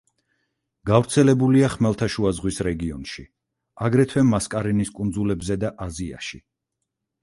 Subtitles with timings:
[0.89, 3.29] გავრცელებულია ხმელთაშუა ზღვის რაიონში,
[3.91, 6.47] აგრეთვე მასკარენის კუნძულებზე და აზიაში.